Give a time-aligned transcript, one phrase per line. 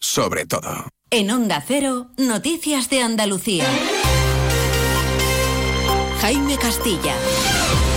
[0.00, 0.88] Sobre todo.
[1.08, 3.64] En Onda Cero, Noticias de Andalucía.
[6.20, 7.14] Jaime Castilla.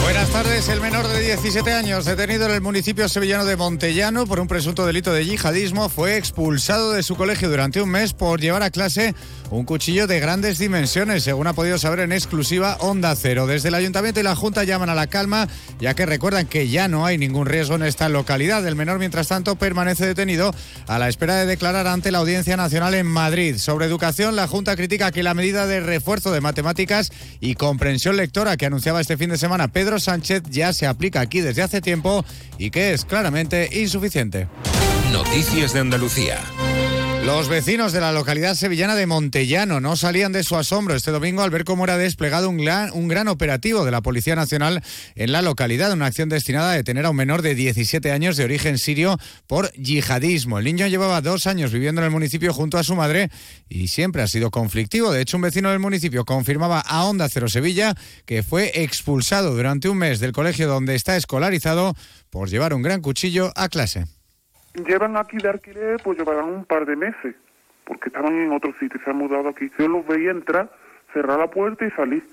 [0.02, 0.70] Buenas tardes.
[0.70, 4.86] El menor de 17 años, detenido en el municipio sevillano de Montellano por un presunto
[4.86, 9.14] delito de yihadismo, fue expulsado de su colegio durante un mes por llevar a clase
[9.52, 13.48] un cuchillo de grandes dimensiones, según ha podido saber en exclusiva Onda Cero.
[13.48, 15.48] Desde el ayuntamiento y la Junta llaman a la calma,
[15.80, 18.66] ya que recuerdan que ya no hay ningún riesgo en esta localidad.
[18.68, 20.54] El menor, mientras tanto, permanece detenido
[20.88, 23.58] a la espera de declarar ante la Audiencia Nacional en Madrid.
[23.58, 28.56] Sobre educación, la Junta critica que la medida de refuerzo de matemáticas y comprensión lectora
[28.56, 32.24] que anunciaba este fin de semana Pedro Sánchez ya se aplica aquí desde hace tiempo
[32.58, 34.48] y que es claramente insuficiente.
[35.12, 36.40] Noticias de Andalucía.
[37.30, 41.44] Los vecinos de la localidad sevillana de Montellano no salían de su asombro este domingo
[41.44, 44.82] al ver cómo era desplegado un gran, un gran operativo de la Policía Nacional
[45.14, 48.46] en la localidad, una acción destinada a detener a un menor de 17 años de
[48.46, 50.58] origen sirio por yihadismo.
[50.58, 53.30] El niño llevaba dos años viviendo en el municipio junto a su madre
[53.70, 55.12] y siempre ha sido conflictivo.
[55.12, 57.94] De hecho, un vecino del municipio confirmaba a Onda Cero Sevilla
[58.26, 61.94] que fue expulsado durante un mes del colegio donde está escolarizado
[62.32, 64.08] por llevar un gran cuchillo a clase
[64.74, 67.36] llevan aquí de alquiler, pues llevarán un par de meses,
[67.86, 69.72] porque estaban en otro sitio, se han mudado aquí.
[69.78, 70.70] Yo los veía entrar,
[71.14, 72.24] cerrar la puerta y salir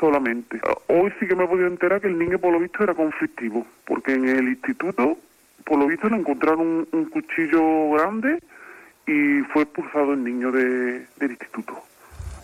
[0.00, 0.60] solamente.
[0.88, 3.66] Hoy sí que me he podido enterar que el niño, por lo visto, era conflictivo,
[3.84, 5.18] porque en el instituto,
[5.64, 8.40] por lo visto, le encontraron un, cuchillo grande
[9.06, 11.82] y fue expulsado el niño de, del instituto.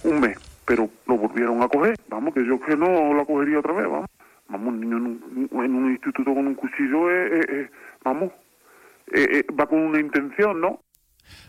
[0.04, 1.96] Un mes, pero lo volvieron a coger.
[2.08, 4.10] Vamos, que yo que no lo cogería otra vez, vamos.
[4.48, 7.70] Vamos, un niño en un, en un instituto con un cuchillo, es,
[8.04, 8.44] vamos, eh,
[9.12, 10.84] eh, va con una intención, ¿no?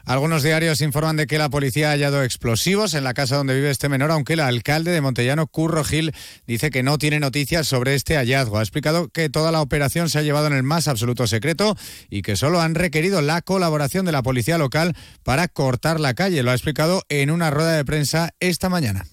[0.06, 3.72] Algunos diarios informan de que la policía ha hallado explosivos en la casa donde vive
[3.72, 6.14] este menor, aunque el alcalde de Montellano, Curro Gil,
[6.46, 8.60] dice que no tiene noticias sobre este hallazgo.
[8.60, 11.76] Ha explicado que toda la operación se ha llevado en el más absoluto secreto
[12.10, 16.44] y que solo han requerido la colaboración de la policía local para cortar la calle.
[16.44, 19.08] Lo ha explicado en una rueda de prensa esta mañana.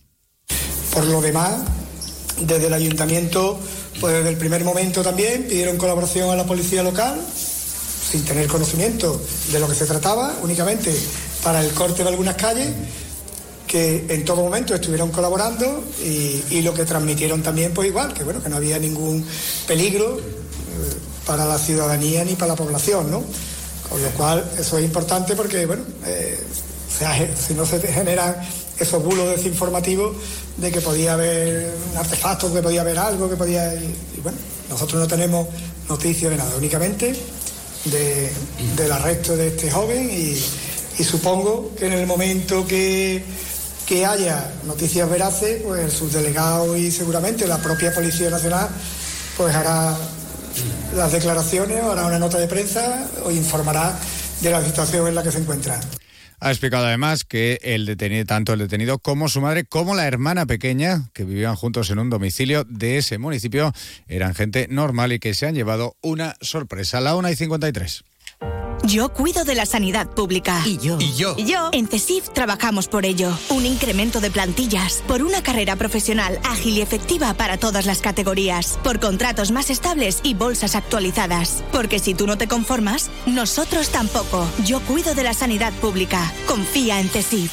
[0.93, 1.63] Por lo demás,
[2.39, 3.59] desde el ayuntamiento,
[3.99, 7.19] pues desde el primer momento también pidieron colaboración a la policía local
[8.13, 9.19] sin tener conocimiento
[9.51, 10.95] de lo que se trataba, únicamente
[11.43, 12.69] para el corte de algunas calles,
[13.67, 18.43] que en todo momento estuvieron colaborando y, lo que transmitieron también, pues igual, que bueno,
[18.43, 19.27] que no había ningún
[19.67, 20.23] peligro eh,
[21.25, 23.25] para la ciudadanía ni para la población, ¿no?
[23.89, 26.39] Con lo cual, eso es importante porque, bueno, eh,
[27.35, 28.37] si no se generan
[28.79, 30.17] esos bulos desinformativos
[30.59, 33.75] de que podía haber un artefacto, que podía haber algo, que podía...
[33.75, 34.37] Y, y bueno,
[34.69, 35.49] nosotros no tenemos
[35.89, 37.17] noticias de nada, únicamente
[37.85, 40.37] del arresto de este joven y,
[41.03, 43.25] supongo que en el momento que,
[43.87, 48.69] que haya noticias veraces, pues el subdelegado y seguramente la propia Policía Nacional
[49.37, 49.97] pues hará
[50.95, 53.99] las declaraciones, hará una nota de prensa o informará
[54.41, 55.81] de la situación en la que se encuentra.
[56.45, 60.45] Ha explicado además que el detenido, tanto el detenido como su madre, como la hermana
[60.45, 63.73] pequeña, que vivían juntos en un domicilio de ese municipio,
[64.09, 67.01] eran gente normal y que se han llevado una sorpresa.
[67.01, 68.03] La 1 y 53.
[68.85, 70.61] Yo cuido de la sanidad pública.
[70.67, 70.99] Y yo.
[70.99, 71.35] Y yo.
[71.39, 71.71] Y yo.
[71.73, 73.31] En CESIF trabajamos por ello.
[73.51, 75.05] Un incremento de plantillas.
[75.07, 78.81] Por una carrera profesional ágil y efectiva para todas las categorías.
[78.83, 81.63] Por contratos más estables y bolsas actualizadas.
[81.71, 84.47] Porque si tú no te conformas, nosotros tampoco.
[84.65, 86.33] Yo cuido de la sanidad pública.
[86.49, 87.53] Confía en CESIF.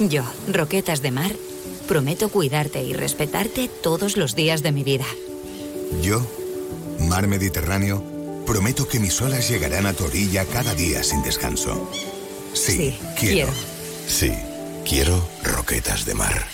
[0.00, 1.32] Yo, Roquetas de Mar,
[1.86, 5.06] prometo cuidarte y respetarte todos los días de mi vida.
[6.00, 6.26] Yo,
[7.00, 8.17] Mar Mediterráneo
[8.48, 11.92] Prometo que mis olas llegarán a tu orilla cada día sin descanso.
[12.54, 13.52] Sí, quiero.
[14.06, 14.32] Sí,
[14.88, 16.46] quiero roquetas de mar.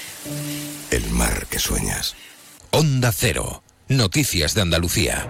[0.90, 2.16] El mar que sueñas.
[2.72, 3.62] Onda Cero.
[3.86, 5.28] Noticias de Andalucía.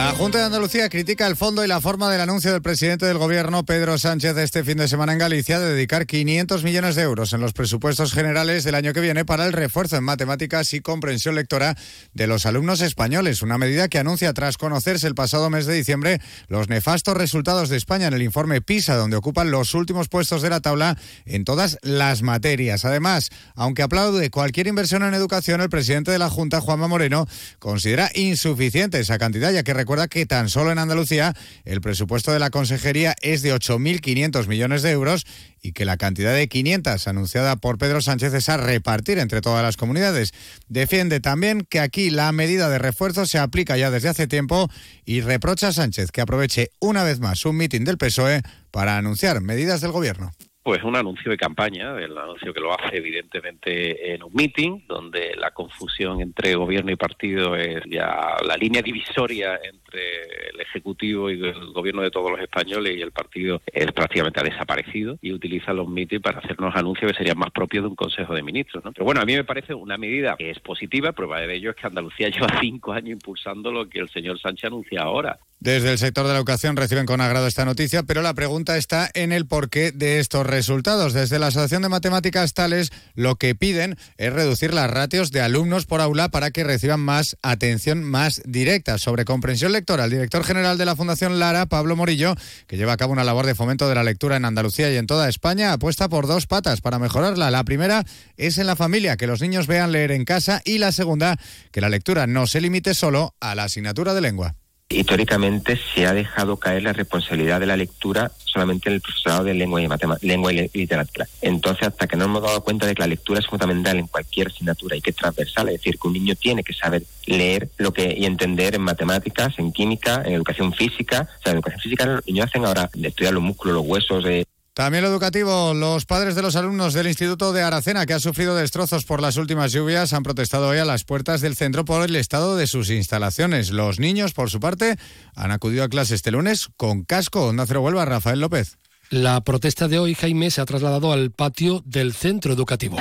[0.00, 3.18] La Junta de Andalucía critica el fondo y la forma del anuncio del presidente del
[3.18, 7.34] Gobierno, Pedro Sánchez, este fin de semana en Galicia de dedicar 500 millones de euros
[7.34, 11.34] en los presupuestos generales del año que viene para el refuerzo en matemáticas y comprensión
[11.34, 11.76] lectora
[12.14, 13.42] de los alumnos españoles.
[13.42, 16.18] Una medida que anuncia tras conocerse el pasado mes de diciembre
[16.48, 20.48] los nefastos resultados de España en el informe PISA, donde ocupan los últimos puestos de
[20.48, 20.96] la tabla
[21.26, 22.86] en todas las materias.
[22.86, 27.26] Además, aunque aplaude cualquier inversión en educación, el presidente de la Junta, Juanma Moreno,
[27.58, 31.34] considera insuficiente esa cantidad, ya que Recuerda que tan solo en Andalucía
[31.64, 35.26] el presupuesto de la consejería es de 8.500 millones de euros
[35.60, 39.64] y que la cantidad de 500 anunciada por Pedro Sánchez es a repartir entre todas
[39.64, 40.32] las comunidades.
[40.68, 44.70] Defiende también que aquí la medida de refuerzo se aplica ya desde hace tiempo
[45.04, 49.40] y reprocha a Sánchez que aproveche una vez más un mitin del PSOE para anunciar
[49.40, 50.30] medidas del gobierno.
[50.62, 55.34] Pues un anuncio de campaña, el anuncio que lo hace evidentemente en un meeting, donde
[55.34, 61.42] la confusión entre gobierno y partido es ya la línea divisoria entre el Ejecutivo y
[61.42, 65.72] el gobierno de todos los españoles y el partido es prácticamente ha desaparecido y utiliza
[65.72, 68.84] los meetings para hacernos anuncios que serían más propios de un Consejo de Ministros.
[68.84, 68.92] ¿no?
[68.92, 71.76] Pero bueno, a mí me parece una medida que es positiva, prueba de ello es
[71.76, 75.38] que Andalucía lleva cinco años impulsando lo que el señor Sánchez anuncia ahora.
[75.60, 79.10] Desde el sector de la educación reciben con agrado esta noticia, pero la pregunta está
[79.12, 81.12] en el porqué de estos resultados.
[81.12, 85.84] Desde la Asociación de Matemáticas Tales lo que piden es reducir las ratios de alumnos
[85.84, 88.96] por aula para que reciban más atención más directa.
[88.96, 92.36] Sobre comprensión lectora, el director general de la Fundación Lara, Pablo Morillo,
[92.66, 95.06] que lleva a cabo una labor de fomento de la lectura en Andalucía y en
[95.06, 97.50] toda España, apuesta por dos patas para mejorarla.
[97.50, 98.06] La primera
[98.38, 101.36] es en la familia, que los niños vean leer en casa y la segunda,
[101.70, 104.54] que la lectura no se limite solo a la asignatura de lengua
[104.90, 109.54] históricamente se ha dejado caer la responsabilidad de la lectura solamente en el profesorado de
[109.54, 109.88] lengua y,
[110.26, 111.28] lengua y literatura.
[111.40, 114.48] Entonces, hasta que no hemos dado cuenta de que la lectura es fundamental en cualquier
[114.48, 117.92] asignatura y que es transversal, es decir, que un niño tiene que saber leer lo
[117.92, 121.28] que y entender en matemáticas, en química, en educación física.
[121.38, 124.44] O sea, en educación física los niños hacen ahora estudiar los músculos, los huesos, de
[124.80, 128.54] también lo educativo, los padres de los alumnos del Instituto de Aracena, que ha sufrido
[128.54, 132.16] destrozos por las últimas lluvias, han protestado hoy a las puertas del centro por el
[132.16, 133.72] estado de sus instalaciones.
[133.72, 134.96] Los niños, por su parte,
[135.34, 137.48] han acudido a clase este lunes con casco.
[137.48, 138.78] Onda Cero vuelva, Rafael López.
[139.10, 142.96] La protesta de hoy, Jaime, se ha trasladado al patio del centro educativo.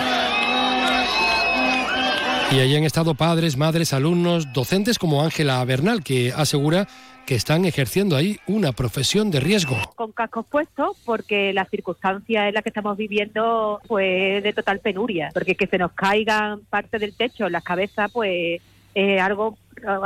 [2.52, 6.90] Y allí han estado padres, madres, alumnos, docentes como Ángela Bernal, que asegura
[7.30, 9.78] que están ejerciendo ahí una profesión de riesgo.
[9.96, 15.30] Con cascos puestos porque la circunstancia en la que estamos viviendo fue de total penuria,
[15.32, 18.60] porque que se nos caigan parte del techo las cabezas pues
[18.96, 19.60] es algo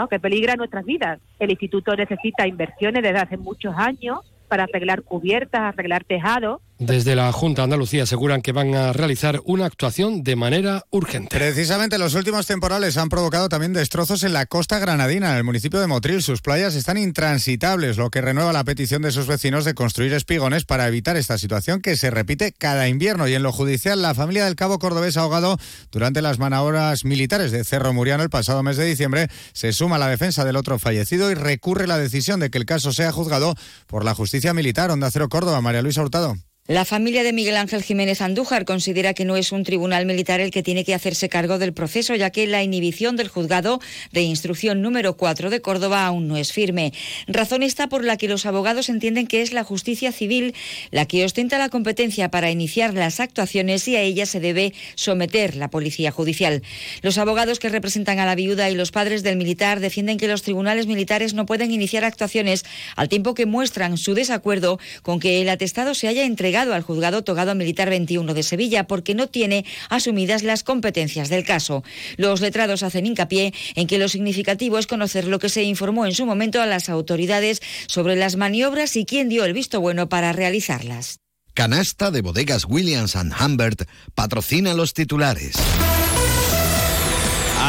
[0.10, 1.22] que peligra nuestras vidas.
[1.40, 7.31] El instituto necesita inversiones desde hace muchos años para arreglar cubiertas, arreglar tejados desde la
[7.31, 11.36] Junta de Andalucía aseguran que van a realizar una actuación de manera urgente.
[11.38, 15.80] Precisamente los últimos temporales han provocado también destrozos en la costa granadina, en el municipio
[15.80, 16.22] de Motril.
[16.22, 20.66] Sus playas están intransitables, lo que renueva la petición de sus vecinos de construir espigones
[20.66, 23.28] para evitar esta situación que se repite cada invierno.
[23.28, 25.58] Y en lo judicial, la familia del cabo cordobés ahogado
[25.92, 30.00] durante las maniobras militares de Cerro Muriano el pasado mes de diciembre se suma a
[30.00, 33.56] la defensa del otro fallecido y recurre la decisión de que el caso sea juzgado
[33.88, 34.92] por la justicia militar.
[34.92, 36.36] Onda Cero Córdoba, María Luisa Hurtado.
[36.69, 40.50] La familia de Miguel Ángel Jiménez Andújar considera que no es un tribunal militar el
[40.50, 43.81] que tiene que hacerse cargo del proceso, ya que la inhibición del juzgado
[44.13, 46.94] de instrucción número 4 de Córdoba aún no es firme.
[47.27, 50.56] Razón está por la que los abogados entienden que es la justicia civil
[50.89, 55.57] la que ostenta la competencia para iniciar las actuaciones y a ella se debe someter
[55.57, 56.63] la policía judicial.
[57.01, 60.44] Los abogados que representan a la viuda y los padres del militar defienden que los
[60.44, 62.63] tribunales militares no pueden iniciar actuaciones
[62.95, 67.23] al tiempo que muestran su desacuerdo con que el atestado se haya entregado al juzgado
[67.23, 71.83] togado militar 21 de Sevilla porque no tiene asumidas las competencias del caso.
[72.17, 76.13] Los letrados hacen hincapié en que lo significativo es conocer lo que se informó en
[76.13, 80.31] su momento a las autoridades sobre las maniobras y quién dio el visto bueno para
[80.31, 81.19] realizarlas.
[81.55, 83.15] Canasta de bodegas Williams⁇
[83.45, 83.83] Humbert
[84.15, 85.55] patrocina los titulares.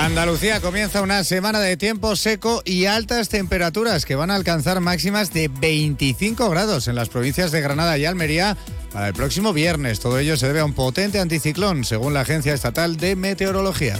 [0.04, 5.32] Andalucía comienza una semana de tiempo seco y altas temperaturas que van a alcanzar máximas
[5.32, 8.54] de 25 grados en las provincias de Granada y Almería
[8.92, 10.00] para el próximo viernes.
[10.00, 13.96] Todo ello se debe a un potente anticiclón, según la Agencia Estatal de Meteorología.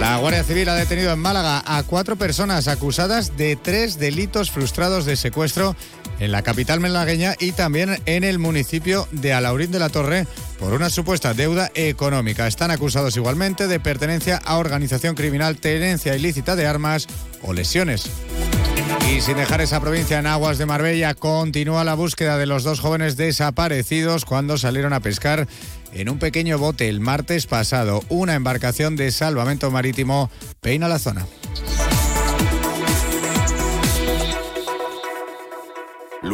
[0.00, 5.04] La Guardia Civil ha detenido en Málaga a cuatro personas acusadas de tres delitos frustrados
[5.04, 5.76] de secuestro
[6.18, 10.26] en la capital malagueña y también en el municipio de Alaurín de la Torre
[10.58, 12.46] por una supuesta deuda económica.
[12.46, 17.06] Están acusados igualmente de pertenencia a organización criminal, tenencia ilícita de armas
[17.42, 18.10] o lesiones.
[19.14, 22.80] Y sin dejar esa provincia en aguas de Marbella, continúa la búsqueda de los dos
[22.80, 25.46] jóvenes desaparecidos cuando salieron a pescar
[25.92, 28.02] en un pequeño bote el martes pasado.
[28.08, 31.26] Una embarcación de salvamento marítimo peina la zona.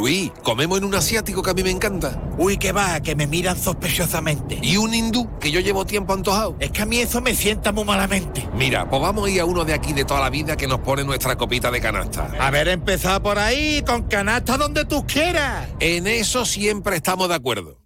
[0.00, 2.18] Luis, comemos en un asiático que a mí me encanta.
[2.38, 4.58] Uy, que va, que me miran sospechosamente.
[4.62, 6.56] ¿Y un hindú que yo llevo tiempo antojado?
[6.58, 8.48] Es que a mí eso me sienta muy malamente.
[8.54, 10.80] Mira, pues vamos a ir a uno de aquí de toda la vida que nos
[10.80, 12.32] pone nuestra copita de canasta.
[12.40, 15.68] A ver, empezar por ahí, con canasta donde tú quieras.
[15.80, 17.78] En eso siempre estamos de acuerdo.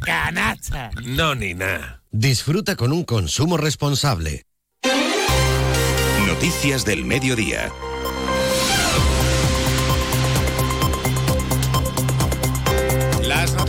[0.00, 0.90] Canasta.
[1.04, 2.02] No, ni nada.
[2.10, 4.42] Disfruta con un consumo responsable.
[6.26, 7.70] Noticias del mediodía.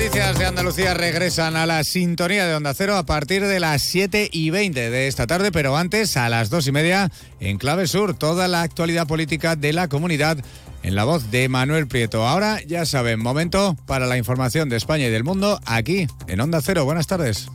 [0.07, 4.29] Noticias de Andalucía regresan a la sintonía de Onda Cero a partir de las 7
[4.31, 7.11] y 20 de esta tarde, pero antes a las 2 y media
[7.41, 10.37] en Clave Sur, toda la actualidad política de la comunidad
[10.83, 12.25] en la voz de Manuel Prieto.
[12.25, 16.61] Ahora ya saben, momento para la información de España y del mundo aquí en Onda
[16.61, 16.85] Cero.
[16.85, 17.49] Buenas tardes.